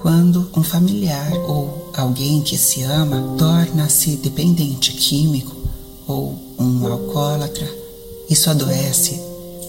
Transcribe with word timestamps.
Quando 0.00 0.50
um 0.54 0.62
familiar 0.62 1.32
ou 1.48 1.90
alguém 1.96 2.42
que 2.42 2.58
se 2.58 2.82
ama 2.82 3.36
torna-se 3.38 4.16
dependente 4.16 4.92
químico 4.92 5.56
ou 6.06 6.38
um 6.58 6.86
alcoólatra, 6.86 7.66
isso 8.28 8.50
adoece 8.50 9.18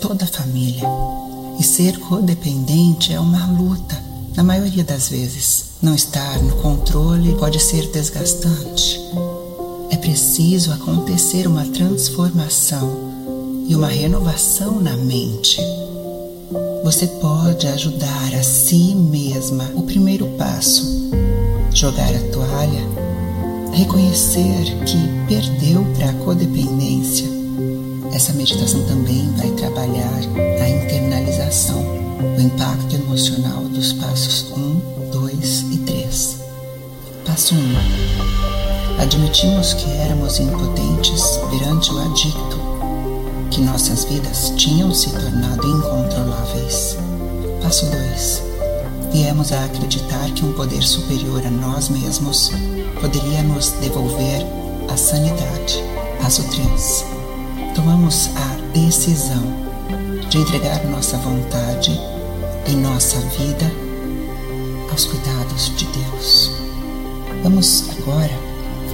toda 0.01 0.25
a 0.25 0.27
família. 0.27 0.87
E 1.57 1.63
ser 1.63 1.97
codependente 1.99 3.13
é 3.13 3.19
uma 3.19 3.47
luta, 3.47 3.97
na 4.35 4.43
maioria 4.43 4.83
das 4.83 5.09
vezes. 5.09 5.65
Não 5.81 5.95
estar 5.95 6.41
no 6.41 6.57
controle 6.57 7.33
pode 7.35 7.59
ser 7.59 7.89
desgastante. 7.91 8.99
É 9.89 9.97
preciso 9.97 10.71
acontecer 10.71 11.47
uma 11.47 11.65
transformação 11.65 13.11
e 13.67 13.75
uma 13.75 13.87
renovação 13.87 14.81
na 14.81 14.97
mente. 14.97 15.59
Você 16.83 17.05
pode 17.05 17.67
ajudar 17.67 18.33
a 18.33 18.41
si 18.41 18.95
mesma 18.95 19.69
o 19.75 19.83
primeiro 19.83 20.25
passo: 20.37 21.11
jogar 21.71 22.09
a 22.09 22.19
toalha, 22.31 22.81
reconhecer 23.71 24.65
que 24.85 24.97
perdeu 25.27 25.85
para 25.95 26.09
a 26.09 26.13
codependência. 26.13 27.29
Essa 28.11 28.33
meditação 28.33 28.83
também 28.85 29.29
vai 29.37 29.51
trabalhar 29.51 30.19
a 30.59 30.69
internalização, 30.69 31.83
o 32.37 32.41
impacto 32.41 32.95
emocional 32.95 33.63
dos 33.65 33.93
passos 33.93 34.51
1, 34.51 35.11
2 35.11 35.65
e 35.71 35.77
3. 35.77 36.37
Passo 37.27 37.53
1. 37.53 39.01
Admitimos 39.03 39.75
que 39.75 39.89
éramos 39.97 40.39
impotentes 40.39 41.37
perante 41.51 41.91
o 41.91 41.99
adicto 41.99 42.60
que 43.51 43.59
nossas 43.59 44.05
vidas 44.05 44.53
tinham 44.55 44.93
se 44.93 45.11
tornado 45.11 45.67
incontroláveis. 45.67 46.97
Passo 47.61 47.85
2. 47.85 48.43
Viemos 49.11 49.51
a 49.51 49.65
acreditar 49.65 50.31
que 50.31 50.45
um 50.45 50.53
poder 50.53 50.81
superior 50.81 51.45
a 51.45 51.51
nós 51.51 51.89
mesmos 51.89 52.49
poderia 53.01 53.43
nos 53.43 53.71
devolver 53.81 54.41
a 54.89 54.95
sanidade. 54.95 55.83
Passo 56.21 56.43
3. 56.43 57.05
Tomamos 57.75 58.29
a 58.35 58.73
decisão 58.73 59.43
de 60.29 60.37
entregar 60.37 60.85
nossa 60.85 61.17
vontade 61.17 61.91
e 62.67 62.71
nossa 62.71 63.19
vida 63.19 63.69
aos 64.89 65.05
cuidados 65.05 65.75
de 65.75 65.85
Deus. 65.87 66.51
Vamos 67.43 67.83
agora 67.97 68.33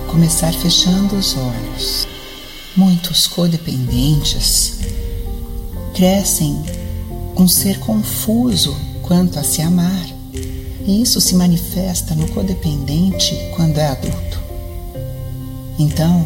começar 0.08 0.52
fechando 0.54 1.16
os 1.16 1.38
olhos. 1.38 2.17
Muitos 2.78 3.26
codependentes 3.26 4.78
crescem 5.96 6.62
um 7.36 7.48
ser 7.48 7.80
confuso 7.80 8.78
quanto 9.02 9.40
a 9.40 9.44
se 9.44 9.64
amar, 9.64 10.06
e 10.86 11.02
isso 11.02 11.20
se 11.20 11.34
manifesta 11.34 12.14
no 12.14 12.28
codependente 12.28 13.36
quando 13.56 13.80
é 13.80 13.88
adulto. 13.88 14.40
Então, 15.80 16.24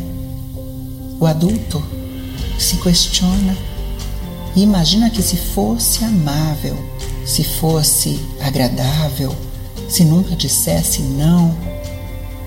o 1.22 1.26
adulto 1.26 1.82
se 2.60 2.76
questiona 2.76 3.58
e 4.54 4.62
imagina 4.62 5.10
que 5.10 5.22
se 5.22 5.38
fosse 5.38 6.04
amável, 6.04 6.78
se 7.26 7.46
fosse 7.46 8.20
agradável, 8.42 9.34
se 9.88 10.04
nunca 10.04 10.36
dissesse 10.36 11.02
não, 11.02 11.56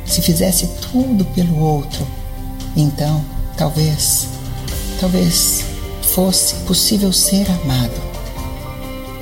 se 0.04 0.20
fizesse 0.20 0.68
tudo 0.92 1.24
pelo 1.24 1.58
outro, 1.58 2.06
então 2.76 3.24
Talvez, 3.56 4.28
talvez 5.00 5.64
fosse 6.02 6.54
possível 6.66 7.12
ser 7.12 7.46
amado. 7.62 7.94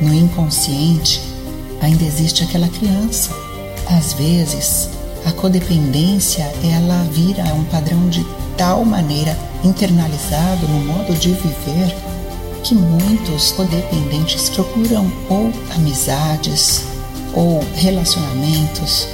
No 0.00 0.12
inconsciente 0.14 1.20
ainda 1.80 2.04
existe 2.04 2.42
aquela 2.42 2.68
criança. 2.68 3.30
Às 3.86 4.14
vezes, 4.14 4.88
a 5.26 5.32
codependência 5.32 6.50
ela 6.64 7.04
vira 7.12 7.44
um 7.54 7.64
padrão 7.64 8.08
de 8.08 8.24
tal 8.56 8.84
maneira 8.84 9.36
internalizado 9.62 10.66
no 10.66 10.84
modo 10.84 11.14
de 11.14 11.28
viver 11.32 11.94
que 12.62 12.74
muitos 12.74 13.52
codependentes 13.52 14.48
procuram 14.50 15.10
ou 15.28 15.52
amizades 15.74 16.82
ou 17.34 17.60
relacionamentos, 17.74 19.08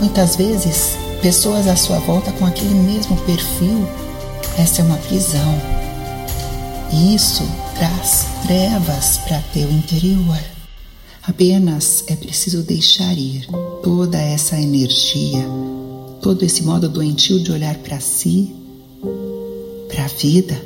muitas 0.00 0.36
vezes 0.36 0.96
pessoas 1.22 1.66
à 1.68 1.76
sua 1.76 1.98
volta 2.00 2.32
com 2.32 2.46
aquele 2.46 2.74
mesmo 2.74 3.16
perfil 3.18 3.88
essa 4.58 4.82
é 4.82 4.84
uma 4.84 4.96
prisão. 4.96 5.54
E 6.92 7.14
isso 7.14 7.44
traz 7.76 8.26
trevas 8.44 9.18
para 9.18 9.40
teu 9.52 9.70
interior. 9.70 10.38
Apenas 11.22 12.02
é 12.08 12.16
preciso 12.16 12.62
deixar 12.62 13.16
ir 13.16 13.46
toda 13.84 14.18
essa 14.18 14.60
energia, 14.60 15.44
todo 16.20 16.42
esse 16.44 16.62
modo 16.64 16.88
doentio 16.88 17.38
de 17.40 17.52
olhar 17.52 17.76
para 17.76 18.00
si, 18.00 18.52
para 19.86 20.06
a 20.06 20.08
vida. 20.08 20.60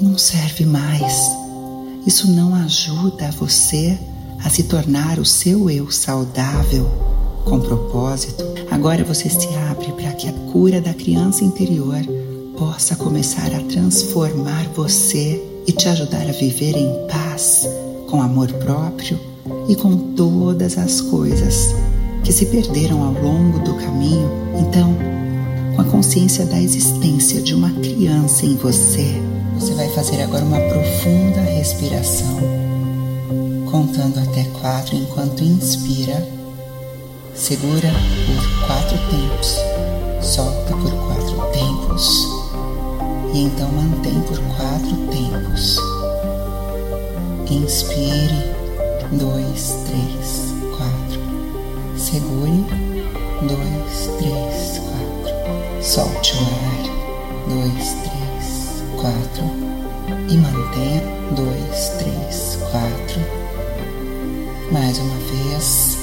Não 0.00 0.16
serve 0.16 0.64
mais. 0.64 1.30
Isso 2.06 2.30
não 2.30 2.54
ajuda 2.54 3.32
você 3.32 3.98
a 4.44 4.48
se 4.48 4.64
tornar 4.64 5.18
o 5.18 5.24
seu 5.24 5.68
eu 5.68 5.90
saudável, 5.90 6.86
com 7.44 7.58
propósito. 7.58 8.44
Agora 8.70 9.02
você 9.02 9.28
se 9.28 9.48
abre 9.70 9.90
para 9.92 10.12
que 10.12 10.28
a 10.28 10.32
cura 10.52 10.80
da 10.80 10.94
criança 10.94 11.42
interior 11.42 12.00
possa 12.56 12.96
começar 12.96 13.54
a 13.54 13.60
transformar 13.64 14.66
você 14.74 15.42
e 15.66 15.72
te 15.72 15.88
ajudar 15.88 16.22
a 16.22 16.32
viver 16.32 16.74
em 16.74 17.06
paz, 17.06 17.68
com 18.08 18.22
amor 18.22 18.50
próprio 18.54 19.20
e 19.68 19.76
com 19.76 20.14
todas 20.14 20.78
as 20.78 21.02
coisas 21.02 21.74
que 22.24 22.32
se 22.32 22.46
perderam 22.46 23.02
ao 23.02 23.12
longo 23.12 23.58
do 23.58 23.74
caminho. 23.74 24.30
Então, 24.58 24.96
com 25.74 25.82
a 25.82 25.84
consciência 25.84 26.46
da 26.46 26.58
existência 26.58 27.42
de 27.42 27.54
uma 27.54 27.70
criança 27.70 28.46
em 28.46 28.56
você, 28.56 29.20
você 29.58 29.74
vai 29.74 29.88
fazer 29.90 30.22
agora 30.22 30.44
uma 30.44 30.60
profunda 30.60 31.40
respiração, 31.42 32.38
contando 33.70 34.18
até 34.18 34.44
quatro 34.60 34.96
enquanto 34.96 35.44
inspira. 35.44 36.26
Segura 37.34 37.92
por 38.26 38.66
quatro 38.66 38.96
tempos, 39.10 39.56
solta 40.22 40.74
por 40.74 40.90
quatro 40.90 41.36
tempos 41.52 42.35
e 43.36 43.42
então 43.42 43.70
mantém 43.70 44.18
por 44.22 44.38
quatro 44.56 44.96
tempos. 45.08 45.78
Inspire, 47.50 48.54
dois, 49.12 49.76
três, 49.84 50.54
quatro. 50.74 51.20
Segure, 51.98 52.64
dois, 53.42 54.10
três, 54.18 54.78
quatro. 54.78 55.82
Solte 55.82 56.34
o 56.34 56.40
ar, 56.40 56.82
dois, 57.50 57.94
três, 58.04 58.82
quatro. 59.02 59.44
E 60.30 60.36
mantenha, 60.38 61.02
dois, 61.32 61.90
três, 61.98 62.58
quatro. 62.70 63.20
Mais 64.72 64.98
uma 64.98 65.16
vez. 65.16 65.98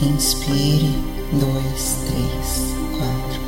Inspire, 0.00 0.94
dois, 1.32 1.96
três, 2.06 2.62
quatro. 2.96 3.40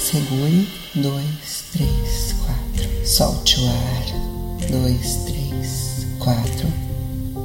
Segure, 0.00 0.66
dois, 1.02 1.64
três, 1.72 2.34
quatro. 2.44 3.06
Solte 3.06 3.60
o 3.60 3.68
ar. 3.68 4.68
Dois, 4.70 5.16
três, 5.26 6.06
quatro. 6.18 6.66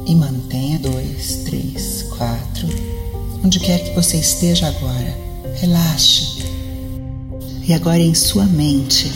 E 0.06 0.16
mantenha 0.16 0.80
dois, 0.80 1.44
três, 1.46 2.04
quatro. 2.18 2.68
Onde 3.44 3.60
quer 3.60 3.80
que 3.80 3.96
você 3.96 4.18
esteja 4.18 4.68
agora, 4.68 5.18
relaxe. 5.56 6.44
E 7.66 7.74
agora 7.74 8.00
em 8.00 8.14
sua 8.14 8.46
mente, 8.46 9.12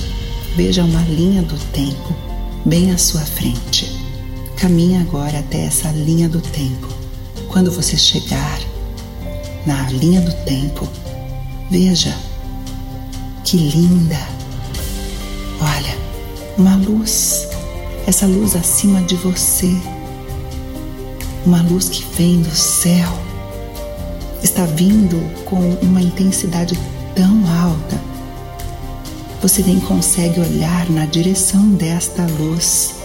veja 0.56 0.84
uma 0.84 1.02
linha 1.02 1.42
do 1.42 1.58
tempo 1.72 2.16
bem 2.66 2.92
à 2.92 2.98
sua 2.98 3.22
frente. 3.22 3.92
Caminhe 4.56 4.98
agora 4.98 5.40
até 5.40 5.66
essa 5.66 5.92
linha 5.92 6.30
do 6.30 6.42
tempo. 6.42 6.88
Quando 7.50 7.72
você 7.72 7.98
chegar 7.98 8.60
na 9.66 9.90
linha 9.92 10.22
do 10.22 10.34
tempo, 10.46 10.88
veja 11.70 12.16
que 13.48 13.56
linda. 13.56 14.20
Olha, 15.62 15.98
uma 16.58 16.76
luz, 16.76 17.48
essa 18.06 18.26
luz 18.26 18.58
acima 18.58 19.02
de 19.04 19.16
você, 19.16 19.74
uma 21.46 21.62
luz 21.62 21.88
que 21.88 22.04
vem 22.18 22.42
do 22.42 22.54
céu, 22.54 23.08
está 24.44 24.66
vindo 24.66 25.18
com 25.46 25.62
uma 25.82 26.02
intensidade 26.02 26.78
tão 27.16 27.42
alta, 27.64 27.98
você 29.42 29.64
nem 29.64 29.80
consegue 29.80 30.42
olhar 30.42 30.90
na 30.90 31.06
direção 31.06 31.70
desta 31.70 32.26
luz, 32.26 32.96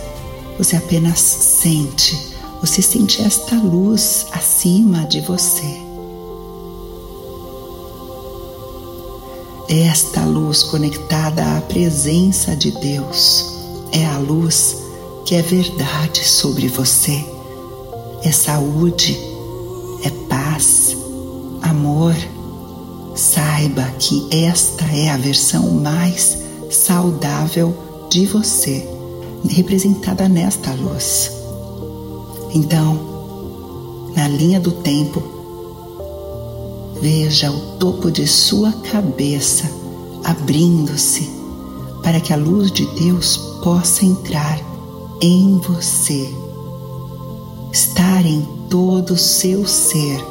você 0.58 0.74
apenas 0.74 1.20
sente, 1.20 2.34
você 2.60 2.82
sente 2.82 3.22
esta 3.22 3.54
luz 3.54 4.26
acima 4.32 5.06
de 5.06 5.20
você. 5.20 5.81
Esta 9.74 10.22
luz 10.26 10.62
conectada 10.64 11.56
à 11.56 11.62
presença 11.62 12.54
de 12.54 12.70
Deus 12.72 13.54
é 13.90 14.04
a 14.04 14.18
luz 14.18 14.76
que 15.24 15.34
é 15.34 15.40
verdade 15.40 16.22
sobre 16.28 16.68
você, 16.68 17.24
é 18.22 18.30
saúde, 18.30 19.18
é 20.04 20.10
paz, 20.28 20.94
amor. 21.62 22.14
Saiba 23.14 23.84
que 23.98 24.28
esta 24.44 24.84
é 24.94 25.08
a 25.08 25.16
versão 25.16 25.70
mais 25.70 26.36
saudável 26.70 27.74
de 28.10 28.26
você, 28.26 28.86
representada 29.48 30.28
nesta 30.28 30.70
luz. 30.74 31.32
Então, 32.54 34.10
na 34.14 34.28
linha 34.28 34.60
do 34.60 34.70
tempo, 34.70 35.31
veja 37.02 37.50
o 37.50 37.58
topo 37.78 38.12
de 38.12 38.28
sua 38.28 38.70
cabeça 38.70 39.68
abrindo-se 40.22 41.28
para 42.00 42.20
que 42.20 42.32
a 42.32 42.36
luz 42.36 42.70
de 42.70 42.86
Deus 42.94 43.58
possa 43.60 44.04
entrar 44.04 44.60
em 45.20 45.58
você, 45.58 46.32
estar 47.72 48.24
em 48.24 48.46
todo 48.70 49.14
o 49.14 49.18
seu 49.18 49.66
ser. 49.66 50.24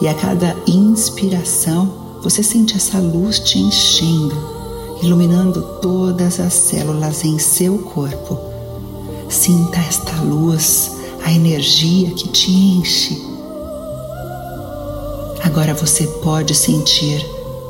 E 0.00 0.08
a 0.08 0.14
cada 0.14 0.56
inspiração, 0.66 1.92
você 2.22 2.42
sente 2.42 2.74
essa 2.74 2.98
luz 2.98 3.38
te 3.38 3.58
enchendo, 3.58 4.34
iluminando 5.02 5.60
todas 5.82 6.40
as 6.40 6.54
células 6.54 7.22
em 7.22 7.38
seu 7.38 7.76
corpo. 7.78 8.38
Sinta 9.28 9.78
esta 9.80 10.22
luz, 10.22 10.90
a 11.22 11.30
energia 11.30 12.10
que 12.12 12.28
te 12.28 12.50
enche. 12.50 13.31
Agora 15.44 15.74
você 15.74 16.06
pode 16.06 16.54
sentir 16.54 17.24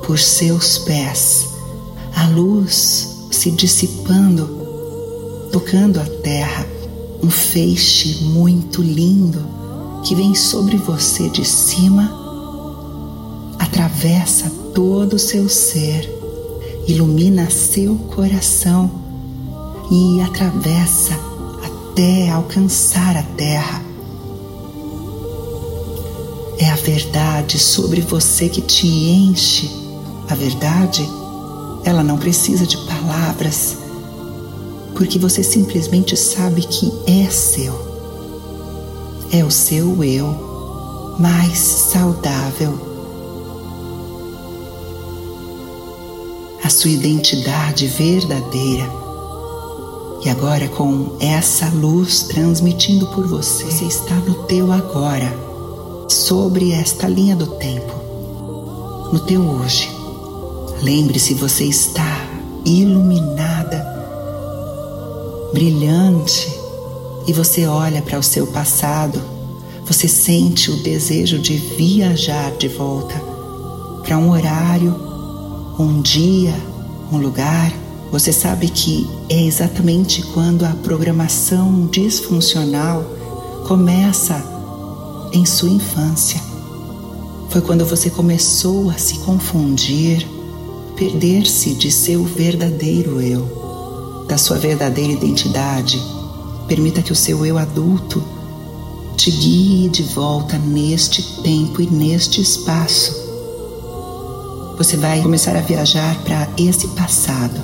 por 0.06 0.18
seus 0.18 0.78
pés 0.78 1.48
a 2.14 2.28
luz 2.28 3.26
se 3.30 3.50
dissipando 3.50 4.62
tocando 5.52 6.00
a 6.00 6.04
terra, 6.04 6.66
um 7.22 7.30
feixe 7.30 8.24
muito 8.24 8.80
lindo 8.80 9.46
que 10.02 10.14
vem 10.14 10.34
sobre 10.34 10.78
você 10.78 11.28
de 11.28 11.44
cima, 11.44 12.10
atravessa 13.58 14.50
todo 14.74 15.14
o 15.14 15.18
seu 15.18 15.48
ser, 15.48 16.10
ilumina 16.88 17.50
seu 17.50 17.96
coração 17.96 18.90
e 19.90 20.22
atravessa 20.22 21.14
até 21.62 22.30
alcançar 22.30 23.16
a 23.16 23.22
terra. 23.22 23.91
É 26.62 26.70
a 26.70 26.76
verdade 26.76 27.58
sobre 27.58 28.00
você 28.00 28.48
que 28.48 28.60
te 28.60 28.86
enche. 28.86 29.68
A 30.28 30.34
verdade, 30.36 31.02
ela 31.84 32.04
não 32.04 32.16
precisa 32.16 32.64
de 32.64 32.76
palavras 32.86 33.78
porque 34.94 35.18
você 35.18 35.42
simplesmente 35.42 36.16
sabe 36.16 36.62
que 36.62 36.92
é 37.04 37.28
seu. 37.28 37.74
É 39.32 39.44
o 39.44 39.50
seu 39.50 40.04
eu 40.04 41.16
mais 41.18 41.58
saudável. 41.58 42.78
A 46.62 46.70
sua 46.70 46.90
identidade 46.90 47.88
verdadeira. 47.88 48.88
E 50.24 50.28
agora, 50.28 50.68
com 50.68 51.16
essa 51.18 51.68
luz 51.70 52.22
transmitindo 52.22 53.08
por 53.08 53.26
você, 53.26 53.64
você 53.64 53.84
está 53.86 54.14
no 54.14 54.44
teu 54.44 54.70
agora, 54.70 55.51
sobre 56.12 56.72
esta 56.72 57.08
linha 57.08 57.34
do 57.34 57.46
tempo, 57.46 57.92
no 59.12 59.20
teu 59.20 59.40
hoje. 59.42 59.90
Lembre-se, 60.82 61.34
você 61.34 61.64
está 61.64 62.28
iluminada 62.64 63.84
brilhante 65.52 66.48
e 67.26 67.32
você 67.32 67.66
olha 67.66 68.02
para 68.02 68.18
o 68.18 68.22
seu 68.22 68.46
passado, 68.46 69.20
você 69.86 70.06
sente 70.06 70.70
o 70.70 70.82
desejo 70.82 71.38
de 71.38 71.56
viajar 71.56 72.52
de 72.52 72.68
volta 72.68 73.14
para 74.02 74.18
um 74.18 74.30
horário, 74.30 74.94
um 75.78 76.00
dia, 76.00 76.54
um 77.10 77.16
lugar. 77.16 77.72
Você 78.10 78.32
sabe 78.32 78.68
que 78.68 79.08
é 79.30 79.42
exatamente 79.42 80.22
quando 80.34 80.64
a 80.64 80.76
programação 80.82 81.86
disfuncional 81.86 83.02
começa 83.66 84.51
em 85.32 85.44
sua 85.44 85.70
infância. 85.70 86.40
Foi 87.50 87.60
quando 87.60 87.84
você 87.84 88.10
começou 88.10 88.90
a 88.90 88.94
se 88.94 89.18
confundir, 89.18 90.26
perder-se 90.96 91.74
de 91.74 91.90
seu 91.90 92.24
verdadeiro 92.24 93.20
eu 93.20 93.62
da 94.32 94.38
sua 94.38 94.56
verdadeira 94.56 95.12
identidade. 95.12 96.02
Permita 96.66 97.02
que 97.02 97.12
o 97.12 97.16
seu 97.16 97.44
eu 97.44 97.58
adulto 97.58 98.22
te 99.16 99.30
guie 99.30 99.88
de 99.90 100.02
volta 100.02 100.56
neste 100.58 101.22
tempo 101.42 101.82
e 101.82 101.86
neste 101.86 102.40
espaço. 102.40 103.14
Você 104.78 104.96
vai 104.96 105.20
começar 105.20 105.54
a 105.54 105.60
viajar 105.60 106.18
para 106.24 106.48
esse 106.56 106.88
passado. 106.88 107.60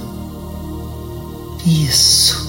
Isso. 1.67 2.47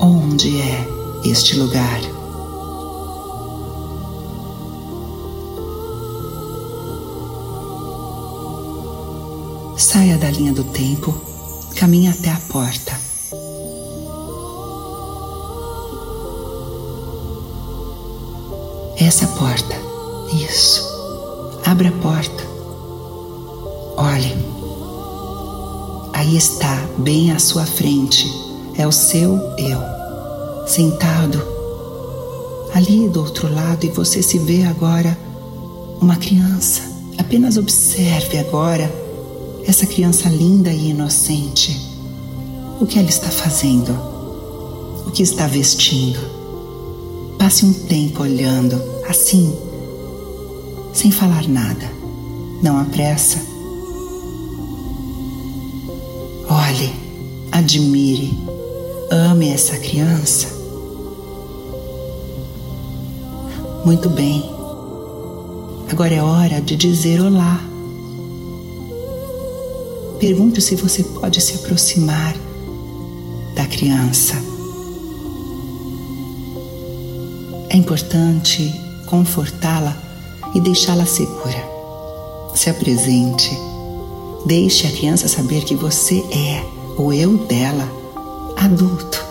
Onde 0.00 0.60
é 0.60 0.88
este 1.24 1.56
lugar? 1.56 2.13
Saia 9.76 10.16
da 10.16 10.30
linha 10.30 10.52
do 10.52 10.64
tempo 10.64 11.34
Caminhe 11.76 12.08
até 12.08 12.30
a 12.30 12.40
porta. 12.48 12.92
Essa 18.96 19.26
porta. 19.26 19.74
Isso. 20.32 20.82
Abra 21.64 21.88
a 21.88 21.92
porta. 21.92 22.44
Olhe. 23.96 24.32
Aí 26.12 26.36
está, 26.36 26.76
bem 26.96 27.32
à 27.32 27.40
sua 27.40 27.66
frente, 27.66 28.24
é 28.78 28.86
o 28.86 28.92
seu 28.92 29.36
eu, 29.58 30.66
sentado 30.66 31.42
ali 32.72 33.08
do 33.08 33.20
outro 33.20 33.52
lado 33.52 33.84
e 33.84 33.90
você 33.90 34.22
se 34.22 34.38
vê 34.38 34.62
agora 34.64 35.18
uma 36.00 36.16
criança. 36.16 36.82
Apenas 37.18 37.56
observe 37.56 38.38
agora 38.38 39.03
essa 39.66 39.86
criança 39.86 40.28
linda 40.28 40.70
e 40.70 40.90
inocente, 40.90 41.80
o 42.80 42.86
que 42.86 42.98
ela 42.98 43.08
está 43.08 43.28
fazendo? 43.28 43.92
O 45.06 45.10
que 45.10 45.22
está 45.22 45.46
vestindo? 45.46 46.18
Passe 47.38 47.64
um 47.64 47.72
tempo 47.72 48.22
olhando, 48.22 48.80
assim, 49.08 49.54
sem 50.92 51.10
falar 51.10 51.48
nada. 51.48 51.90
Não 52.62 52.78
há 52.78 52.84
pressa. 52.84 53.38
Olhe, 56.48 56.92
admire, 57.52 58.32
ame 59.10 59.48
essa 59.48 59.76
criança. 59.78 60.48
Muito 63.84 64.08
bem. 64.08 64.42
Agora 65.90 66.14
é 66.14 66.22
hora 66.22 66.60
de 66.60 66.76
dizer 66.76 67.20
olá. 67.20 67.73
Pergunte 70.26 70.58
se 70.62 70.74
você 70.74 71.04
pode 71.04 71.38
se 71.38 71.56
aproximar 71.56 72.34
da 73.54 73.66
criança. 73.66 74.32
É 77.68 77.76
importante 77.76 78.74
confortá-la 79.04 79.94
e 80.54 80.60
deixá-la 80.60 81.04
segura. 81.04 81.62
Se 82.54 82.70
apresente. 82.70 83.50
Deixe 84.46 84.86
a 84.86 84.92
criança 84.92 85.28
saber 85.28 85.62
que 85.62 85.74
você 85.74 86.20
é 86.32 86.64
o 86.96 87.12
eu 87.12 87.36
dela, 87.44 87.86
adulto 88.56 89.22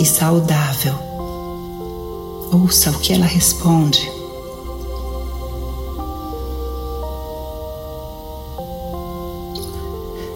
e 0.00 0.04
saudável. 0.04 0.94
Ouça 2.50 2.90
o 2.90 2.98
que 2.98 3.12
ela 3.12 3.26
responde. 3.26 4.13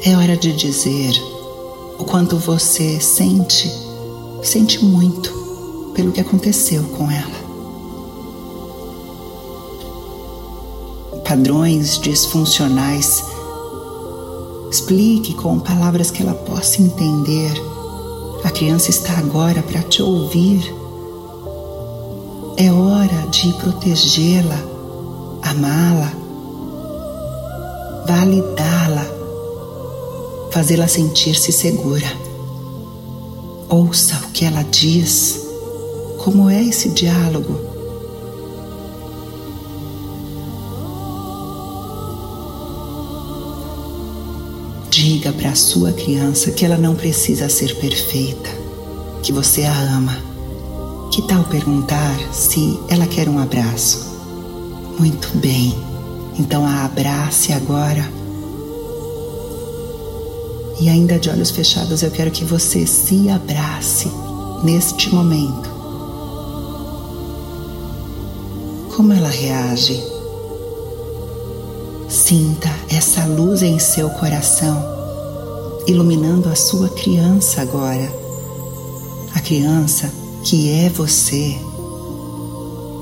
É 0.01 0.17
hora 0.17 0.37
de 0.37 0.53
dizer 0.53 1.21
o 1.99 2.05
quanto 2.05 2.37
você 2.37 3.01
sente, 3.01 3.69
sente 4.45 4.85
muito 4.85 5.33
pelo 5.93 6.13
que 6.13 6.21
aconteceu 6.21 6.85
com 6.97 7.11
ela. 7.11 7.49
Padrões 11.27 11.99
disfuncionais. 11.99 13.25
Explique 14.71 15.35
com 15.35 15.59
palavras 15.59 16.13
que 16.13 16.23
ela 16.23 16.35
possa 16.35 16.81
entender. 16.81 17.53
A 18.45 18.51
criança 18.51 18.91
está 18.91 19.19
agora 19.19 19.63
para 19.63 19.83
te 19.83 20.01
ouvir. 20.01 20.63
É 22.57 22.73
hora 22.73 23.27
de 23.31 23.53
protegê-la, 23.55 24.63
amá-la, 25.43 26.13
validá-la 28.07 28.88
fazê-la 30.59 30.89
sentir-se 30.89 31.53
segura. 31.53 32.13
Ouça 33.69 34.17
o 34.25 34.33
que 34.33 34.45
ela 34.45 34.65
diz, 34.65 35.47
como 36.19 36.51
é 36.51 36.61
esse 36.61 36.89
diálogo. 36.89 37.61
Diga 44.91 45.33
para 45.33 45.51
a 45.51 45.55
sua 45.55 45.93
criança 45.93 46.51
que 46.51 46.65
ela 46.65 46.77
não 46.77 46.97
precisa 46.97 47.49
ser 47.49 47.77
perfeita, 47.77 48.51
que 49.23 49.33
você 49.33 49.63
a 49.63 49.81
ama. 49.97 50.19
Que 51.13 51.23
tal 51.23 51.45
perguntar 51.45 52.19
se 52.33 52.81
ela 52.89 53.07
quer 53.07 53.29
um 53.29 53.39
abraço? 53.39 54.09
Muito 54.99 55.39
bem, 55.39 55.73
então 56.37 56.67
a 56.67 56.85
abrace 56.85 57.53
agora 57.53 58.18
e 60.81 60.89
ainda 60.89 61.19
de 61.19 61.29
olhos 61.29 61.51
fechados, 61.51 62.03
eu 62.03 62.11
quero 62.11 62.31
que 62.31 62.45
você 62.45 62.87
se 62.87 63.29
abrace 63.29 64.09
neste 64.63 65.13
momento. 65.13 65.69
Como 68.95 69.13
ela 69.13 69.29
reage? 69.29 70.01
Sinta 72.09 72.71
essa 72.91 73.25
luz 73.27 73.63
em 73.63 73.79
seu 73.79 74.09
coração, 74.11 74.83
iluminando 75.87 76.49
a 76.49 76.55
sua 76.55 76.89
criança 76.89 77.61
agora. 77.61 78.13
A 79.35 79.41
criança 79.41 80.13
que 80.45 80.71
é 80.71 80.89
você. 80.89 81.59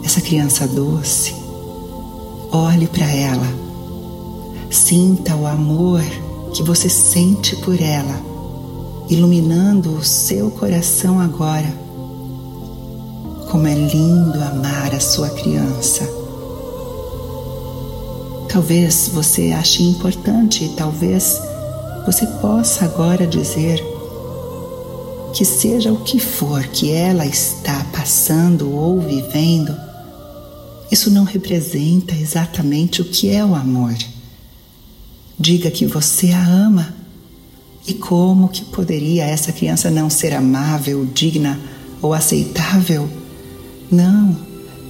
Essa 0.02 0.20
criança 0.22 0.66
doce. 0.66 1.34
Olhe 2.50 2.86
para 2.86 3.10
ela. 3.10 3.46
Sinta 4.70 5.36
o 5.36 5.46
amor 5.46 6.02
que 6.54 6.62
você 6.62 6.88
sente 6.88 7.56
por 7.56 7.80
ela, 7.80 8.20
iluminando 9.08 9.94
o 9.94 10.04
seu 10.04 10.50
coração 10.50 11.20
agora. 11.20 11.72
Como 13.50 13.66
é 13.66 13.74
lindo 13.74 14.42
amar 14.42 14.94
a 14.94 15.00
sua 15.00 15.30
criança. 15.30 16.08
Talvez 18.48 19.10
você 19.12 19.52
ache 19.52 19.82
importante, 19.82 20.72
talvez 20.76 21.40
você 22.06 22.26
possa 22.40 22.84
agora 22.84 23.26
dizer 23.26 23.84
que 25.34 25.44
seja 25.44 25.92
o 25.92 25.98
que 25.98 26.18
for 26.18 26.66
que 26.68 26.90
ela 26.90 27.26
está 27.26 27.84
passando 27.92 28.74
ou 28.74 28.98
vivendo, 29.00 29.76
isso 30.90 31.10
não 31.10 31.24
representa 31.24 32.14
exatamente 32.14 33.02
o 33.02 33.04
que 33.04 33.28
é 33.28 33.44
o 33.44 33.54
amor. 33.54 33.94
Diga 35.38 35.70
que 35.70 35.86
você 35.86 36.30
a 36.30 36.46
ama. 36.46 36.94
E 37.86 37.94
como 37.94 38.48
que 38.48 38.64
poderia 38.64 39.24
essa 39.24 39.52
criança 39.52 39.90
não 39.90 40.10
ser 40.10 40.32
amável, 40.32 41.04
digna 41.04 41.60
ou 42.02 42.12
aceitável? 42.14 43.08
Não, 43.90 44.36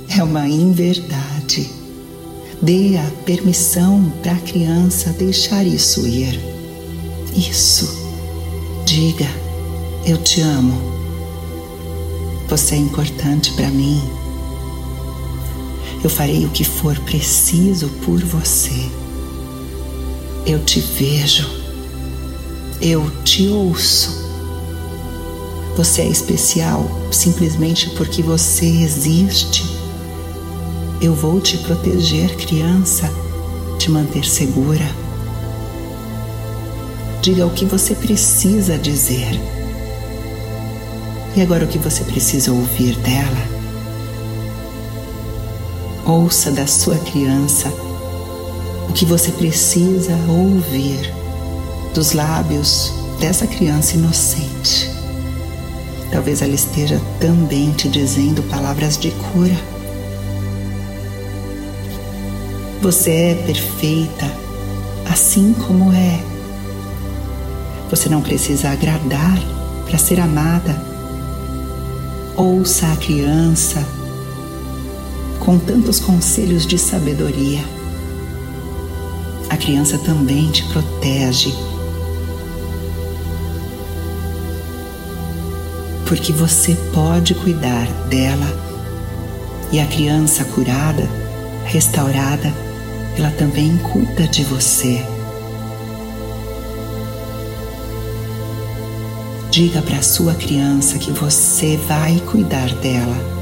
é 0.09 0.23
uma 0.23 0.49
inverdade. 0.49 1.69
Dê 2.63 2.97
a 2.97 3.11
permissão 3.25 4.11
para 4.23 4.33
a 4.33 4.41
criança 4.41 5.11
deixar 5.11 5.67
isso 5.67 6.07
ir. 6.07 6.41
Isso. 7.35 8.07
Diga, 8.87 9.29
eu 10.07 10.17
te 10.17 10.41
amo. 10.41 10.81
Você 12.49 12.77
é 12.77 12.79
importante 12.79 13.53
para 13.53 13.69
mim. 13.69 14.01
Eu 16.03 16.09
farei 16.09 16.47
o 16.47 16.51
que 16.51 16.65
for 16.65 16.97
preciso 17.01 17.89
por 18.05 18.25
você. 18.25 18.89
Eu 20.47 20.65
te 20.65 20.81
vejo. 20.81 21.49
Eu 22.81 23.11
te 23.25 23.49
ouço. 23.49 24.25
Você 25.77 26.03
é 26.03 26.09
especial 26.09 26.89
simplesmente 27.11 27.91
porque 27.91 28.23
você 28.23 28.65
existe 28.65 29.77
eu 31.01 31.15
vou 31.15 31.41
te 31.41 31.59
proteger, 31.59 32.35
criança, 32.37 33.11
te 33.79 33.91
manter 33.91 34.25
segura. 34.25 34.91
Diga 37.21 37.47
o 37.47 37.51
que 37.51 37.67
você 37.67 37.95
precisa 37.95 38.79
dizer. 38.79 39.39
E 41.37 41.43
agora 41.43 41.67
o 41.67 41.69
que 41.69 41.79
você 41.79 42.03
precisa 42.03 42.51
ouvir 42.51 42.97
dela? 42.97 43.57
Ouça 46.07 46.51
da 46.51 46.67
sua 46.67 46.97
criança 46.97 47.71
que 48.97 49.05
você 49.05 49.31
precisa 49.31 50.17
ouvir 50.29 51.15
dos 51.95 52.13
lábios 52.13 52.93
dessa 53.21 53.47
criança 53.47 53.95
inocente. 53.95 54.91
Talvez 56.11 56.43
ela 56.43 56.55
esteja 56.55 57.01
também 57.21 57.71
te 57.71 57.89
dizendo 57.89 58.43
palavras 58.45 58.99
de 58.99 59.11
cura 59.11 59.77
Você 62.87 63.11
é 63.11 63.35
perfeita 63.35 64.31
assim 65.11 65.53
como 65.55 65.93
é. 65.93 66.23
Você 67.91 68.09
não 68.09 68.23
precisa 68.23 68.71
agradar 68.71 69.37
para 69.85 69.99
ser 69.99 70.21
amada. 70.21 70.81
Ouça 72.37 72.87
a 72.93 72.97
criança 72.97 73.85
com 75.41 75.59
tantos 75.59 75.99
conselhos 75.99 76.65
de 76.65 76.79
sabedoria. 76.79 77.65
A 79.57 79.59
criança 79.59 79.97
também 79.97 80.51
te 80.51 80.63
protege. 80.65 81.51
Porque 86.07 86.31
você 86.31 86.75
pode 86.93 87.35
cuidar 87.37 87.87
dela 88.11 88.47
e 89.73 89.81
a 89.81 89.87
criança 89.87 90.45
curada, 90.45 91.09
restaurada, 91.65 92.53
ela 93.17 93.31
também 93.31 93.79
cuida 93.79 94.29
de 94.29 94.45
você. 94.45 95.03
Diga 99.51 99.81
para 99.81 100.03
sua 100.03 100.35
criança 100.35 100.99
que 100.99 101.11
você 101.11 101.79
vai 101.89 102.21
cuidar 102.27 102.69
dela. 102.75 103.36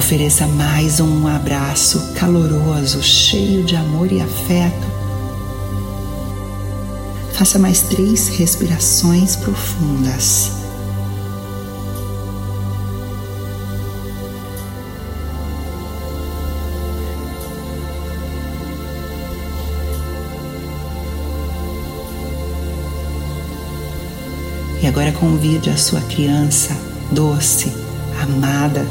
Ofereça 0.00 0.46
mais 0.46 0.98
um 0.98 1.26
abraço 1.28 2.14
caloroso, 2.14 3.02
cheio 3.02 3.62
de 3.62 3.76
amor 3.76 4.10
e 4.10 4.18
afeto. 4.20 4.88
Faça 7.34 7.58
mais 7.58 7.82
três 7.82 8.28
respirações 8.28 9.36
profundas. 9.36 10.52
E 24.82 24.86
agora 24.86 25.12
convide 25.12 25.68
a 25.68 25.76
sua 25.76 26.00
criança 26.00 26.74
doce, 27.12 27.70
amada, 28.20 28.84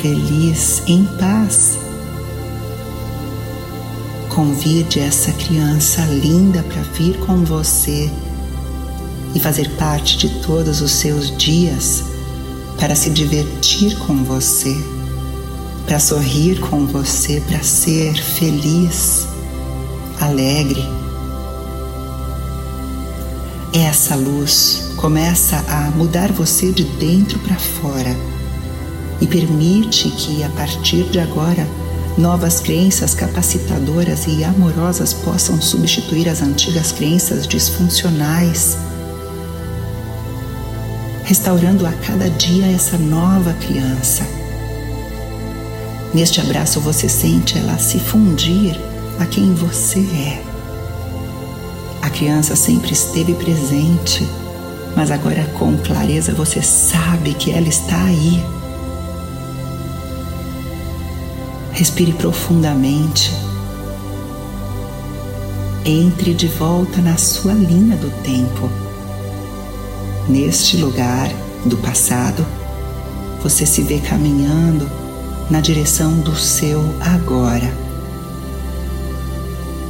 feliz, 0.00 0.82
em 0.86 1.04
paz. 1.04 1.78
Convide 4.28 5.00
essa 5.00 5.32
criança 5.32 6.02
linda 6.02 6.62
para 6.62 6.82
vir 6.82 7.18
com 7.18 7.44
você 7.44 8.10
e 9.34 9.40
fazer 9.40 9.70
parte 9.76 10.16
de 10.16 10.28
todos 10.40 10.80
os 10.80 10.92
seus 10.92 11.36
dias 11.36 12.04
para 12.78 12.94
se 12.94 13.10
divertir 13.10 13.96
com 13.98 14.24
você, 14.24 14.76
para 15.86 16.00
sorrir 16.00 16.58
com 16.58 16.86
você, 16.86 17.40
para 17.46 17.62
ser 17.62 18.14
feliz, 18.14 19.26
alegre. 20.20 20.84
Essa 23.72 24.14
luz 24.16 24.92
começa 24.96 25.64
a 25.68 25.90
mudar 25.92 26.32
você 26.32 26.72
de 26.72 26.84
dentro 26.84 27.38
para 27.40 27.56
fora 27.56 28.33
e 29.20 29.26
permite 29.26 30.10
que 30.10 30.42
a 30.42 30.48
partir 30.50 31.04
de 31.04 31.18
agora 31.18 31.66
novas 32.16 32.60
crenças 32.60 33.14
capacitadoras 33.14 34.26
e 34.26 34.44
amorosas 34.44 35.12
possam 35.12 35.60
substituir 35.60 36.28
as 36.28 36.42
antigas 36.42 36.92
crenças 36.92 37.46
disfuncionais, 37.46 38.76
restaurando 41.24 41.86
a 41.86 41.92
cada 41.92 42.30
dia 42.30 42.66
essa 42.66 42.96
nova 42.96 43.52
criança. 43.54 44.24
Neste 46.12 46.40
abraço 46.40 46.80
você 46.80 47.08
sente 47.08 47.58
ela 47.58 47.76
se 47.78 47.98
fundir 47.98 48.78
a 49.18 49.26
quem 49.26 49.52
você 49.54 50.00
é. 50.00 50.42
A 52.02 52.10
criança 52.10 52.54
sempre 52.54 52.92
esteve 52.92 53.34
presente 53.34 54.24
mas 54.96 55.10
agora 55.10 55.44
com 55.58 55.76
clareza 55.78 56.32
você 56.32 56.62
sabe 56.62 57.34
que 57.34 57.50
ela 57.50 57.68
está 57.68 58.00
aí. 58.04 58.42
Respire 61.74 62.12
profundamente. 62.14 63.30
Entre 65.84 66.32
de 66.32 66.48
volta 66.48 67.02
na 67.02 67.18
sua 67.18 67.52
linha 67.52 67.96
do 67.96 68.10
tempo. 68.22 68.70
Neste 70.28 70.78
lugar 70.78 71.30
do 71.66 71.76
passado, 71.76 72.46
você 73.42 73.66
se 73.66 73.82
vê 73.82 73.98
caminhando 73.98 74.90
na 75.50 75.60
direção 75.60 76.18
do 76.20 76.34
seu 76.34 76.80
agora. 77.00 77.84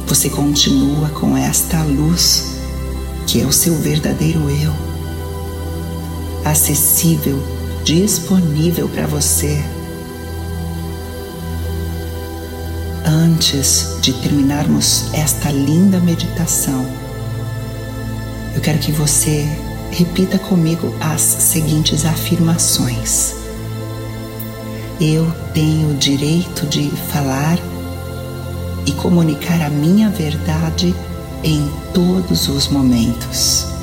você 0.07 0.29
continua 0.29 1.09
com 1.09 1.35
esta 1.35 1.83
luz, 1.83 2.55
que 3.27 3.41
é 3.41 3.45
o 3.45 3.51
seu 3.51 3.75
verdadeiro 3.75 4.49
eu, 4.49 4.73
acessível, 6.45 7.37
disponível 7.83 8.87
para 8.87 9.05
você. 9.07 9.74
Antes 13.07 13.97
de 14.01 14.13
terminarmos 14.13 15.13
esta 15.13 15.51
linda 15.51 15.99
meditação, 15.99 16.83
eu 18.55 18.61
quero 18.61 18.79
que 18.79 18.91
você 18.91 19.47
repita 19.91 20.39
comigo 20.39 20.91
as 20.99 21.21
seguintes 21.21 22.03
afirmações. 22.03 23.35
Eu 24.99 25.31
tenho 25.53 25.91
o 25.91 25.97
direito 25.97 26.65
de 26.65 26.89
falar 27.11 27.59
e 28.87 28.91
comunicar 28.93 29.61
a 29.61 29.69
minha 29.69 30.09
verdade 30.09 30.95
em 31.43 31.71
todos 31.93 32.49
os 32.49 32.67
momentos. 32.69 33.74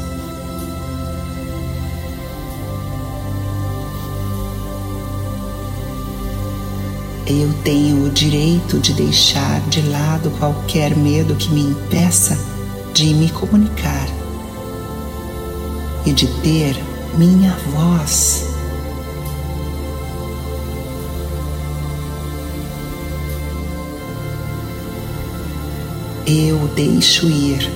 Eu 7.34 7.50
tenho 7.64 8.04
o 8.04 8.10
direito 8.10 8.78
de 8.78 8.92
deixar 8.92 9.58
de 9.70 9.80
lado 9.88 10.30
qualquer 10.38 10.94
medo 10.94 11.34
que 11.34 11.50
me 11.50 11.62
impeça 11.62 12.38
de 12.92 13.14
me 13.14 13.30
comunicar 13.30 14.06
e 16.04 16.12
de 16.12 16.26
ter 16.42 16.76
minha 17.16 17.56
voz. 17.70 18.44
Eu 26.26 26.58
deixo 26.76 27.28
ir 27.28 27.66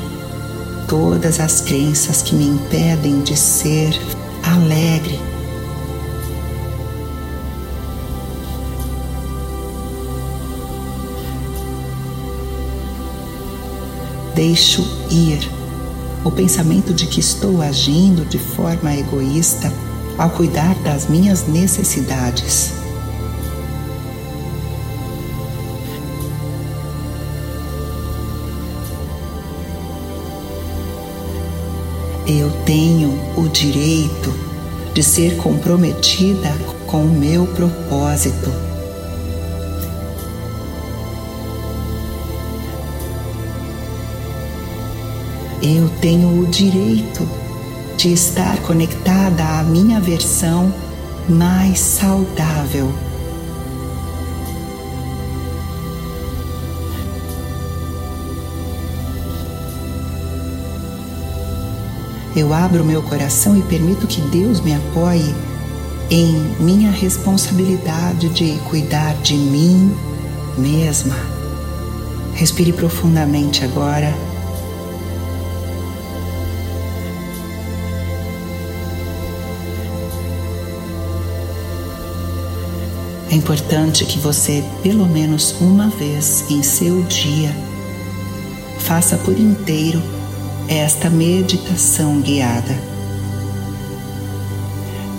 todas 0.87 1.41
as 1.41 1.63
crenças 1.63 2.21
que 2.21 2.35
me 2.35 2.45
impedem 2.45 3.23
de 3.23 3.35
ser 3.35 3.99
alegre. 4.43 5.26
Deixo 14.37 14.87
ir 15.11 15.51
o 16.23 16.31
pensamento 16.31 16.93
de 16.93 17.07
que 17.07 17.21
estou 17.21 17.63
agindo 17.63 18.23
de 18.29 18.39
forma 18.39 18.95
egoísta 18.95 19.73
ao 20.19 20.29
cuidar 20.29 20.75
das 20.83 21.09
minhas 21.09 21.49
necessidades. 21.49 22.75
Eu 32.27 32.51
tenho 32.67 33.19
o 33.39 33.49
direito 33.49 34.35
de 34.93 35.03
ser 35.03 35.39
comprometida 35.39 36.53
com 36.87 37.05
o 37.05 37.09
meu 37.09 37.47
propósito. 37.47 38.66
Eu 45.69 45.89
tenho 46.01 46.41
o 46.41 46.47
direito 46.47 47.29
de 47.97 48.13
estar 48.13 48.57
conectada 48.63 49.43
à 49.43 49.65
minha 49.65 49.99
versão 49.99 50.73
mais 51.29 51.81
saudável. 51.81 52.89
Eu 62.37 62.55
abro 62.55 62.85
meu 62.85 63.03
coração 63.03 63.59
e 63.59 63.63
permito 63.63 64.07
que 64.07 64.21
Deus 64.21 64.61
me 64.61 64.73
apoie 64.73 65.35
em 66.09 66.33
minha 66.61 66.93
responsabilidade 66.93 68.29
de 68.29 68.57
cuidar 68.71 69.15
de 69.17 69.35
mim 69.35 69.93
mesma. 70.57 71.17
Respire 72.35 72.73
profundamente 72.73 73.65
agora. 73.65 74.26
É 83.31 83.35
importante 83.35 84.05
que 84.05 84.19
você, 84.19 84.65
pelo 84.83 85.07
menos 85.07 85.57
uma 85.61 85.89
vez 85.89 86.45
em 86.49 86.63
seu 86.63 87.03
dia, 87.03 87.55
faça 88.79 89.17
por 89.17 89.39
inteiro 89.39 90.01
esta 90.69 91.11
meditação 91.11 92.21
guiada. 92.21 92.77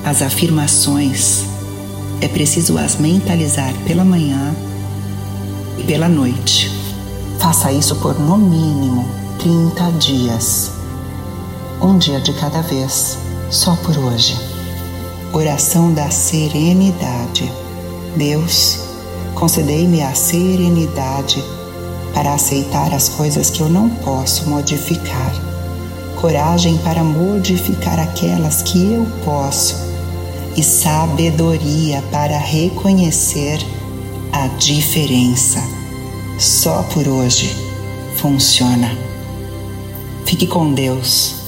As 0.06 0.22
afirmações 0.22 1.44
é 2.22 2.28
preciso 2.30 2.78
as 2.78 2.96
mentalizar 2.96 3.74
pela 3.86 4.06
manhã 4.06 4.56
e 5.78 5.84
pela 5.84 6.08
noite. 6.08 6.72
Faça 7.40 7.72
isso 7.72 7.96
por 7.98 8.18
no 8.18 8.38
mínimo 8.38 9.06
30 9.40 9.92
dias. 10.00 10.72
Um 11.82 11.98
dia 11.98 12.20
de 12.22 12.34
cada 12.34 12.62
vez, 12.62 13.18
só 13.52 13.76
por 13.76 13.98
hoje. 13.98 14.36
Oração 15.34 15.94
da 15.94 16.10
serenidade. 16.10 17.67
Deus, 18.18 18.80
concedei-me 19.36 20.02
a 20.02 20.14
serenidade 20.16 21.44
para 22.14 22.34
aceitar 22.34 22.94
as 22.94 23.10
coisas 23.10 23.50
que 23.50 23.62
eu 23.62 23.70
não 23.70 23.90
posso 23.90 24.50
modificar, 24.50 25.32
coragem 26.20 26.78
para 26.80 27.04
modificar 27.04 28.00
aquelas 28.00 28.64
que 28.64 28.94
eu 28.94 29.06
posso 29.24 29.76
e 30.56 30.64
sabedoria 30.64 32.04
para 32.12 32.38
reconhecer 32.38 33.60
a 34.32 34.48
diferença. 34.48 35.62
Só 36.40 36.82
por 36.94 37.08
hoje 37.08 37.56
funciona. 38.16 38.98
Fique 40.26 40.48
com 40.48 40.74
Deus. 40.74 41.47